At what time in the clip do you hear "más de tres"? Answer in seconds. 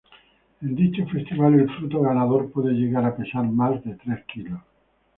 3.47-4.25